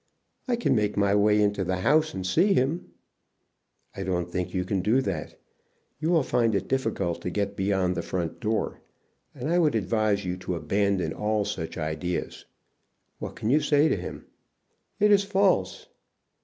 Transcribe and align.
"I 0.47 0.55
can 0.55 0.73
make 0.73 0.97
my 0.97 1.13
way 1.13 1.39
into 1.39 1.63
the 1.63 1.81
house 1.81 2.15
and 2.15 2.25
see 2.25 2.53
him." 2.55 2.89
"I 3.95 4.01
don't 4.01 4.31
think 4.31 4.51
you 4.51 4.65
can 4.65 4.81
do 4.81 4.99
that. 5.03 5.39
You 5.99 6.09
will 6.09 6.23
find 6.23 6.55
it 6.55 6.67
difficult 6.67 7.21
to 7.21 7.29
get 7.29 7.55
beyond 7.55 7.93
the 7.93 8.01
front 8.01 8.39
door, 8.39 8.81
and 9.35 9.47
I 9.47 9.59
would 9.59 9.75
advise 9.75 10.25
you 10.25 10.37
to 10.37 10.55
abandon 10.55 11.13
all 11.13 11.45
such 11.45 11.77
ideas. 11.77 12.45
What 13.19 13.35
can 13.35 13.51
you 13.51 13.59
say 13.61 13.89
to 13.89 13.95
him?" 13.95 14.25
"It 14.99 15.11
is 15.11 15.23
false!" 15.23 15.87